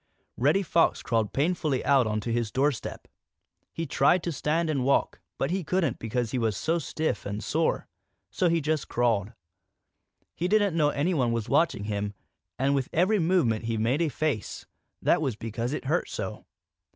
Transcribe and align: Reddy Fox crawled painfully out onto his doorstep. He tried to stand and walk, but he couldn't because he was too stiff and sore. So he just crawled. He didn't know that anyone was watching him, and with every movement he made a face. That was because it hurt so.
Reddy 0.35 0.63
Fox 0.63 1.03
crawled 1.03 1.31
painfully 1.31 1.85
out 1.85 2.07
onto 2.07 2.31
his 2.31 2.51
doorstep. 2.51 3.07
He 3.71 3.85
tried 3.85 4.23
to 4.23 4.31
stand 4.31 4.67
and 4.67 4.83
walk, 4.83 5.19
but 5.37 5.51
he 5.51 5.63
couldn't 5.63 5.99
because 5.99 6.31
he 6.31 6.39
was 6.39 6.59
too 6.59 6.79
stiff 6.79 7.23
and 7.23 7.43
sore. 7.43 7.87
So 8.31 8.49
he 8.49 8.61
just 8.61 8.87
crawled. 8.89 9.33
He 10.33 10.47
didn't 10.47 10.75
know 10.75 10.89
that 10.89 10.97
anyone 10.97 11.31
was 11.31 11.47
watching 11.49 11.83
him, 11.83 12.15
and 12.57 12.73
with 12.73 12.89
every 12.91 13.19
movement 13.19 13.65
he 13.65 13.77
made 13.77 14.01
a 14.01 14.09
face. 14.09 14.65
That 15.03 15.21
was 15.21 15.35
because 15.35 15.71
it 15.71 15.85
hurt 15.85 16.09
so. 16.09 16.47